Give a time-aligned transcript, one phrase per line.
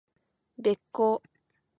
[0.57, 1.21] べっ甲